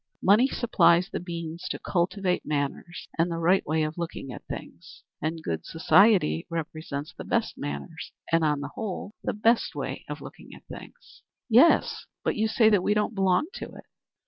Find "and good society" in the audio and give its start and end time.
5.21-6.47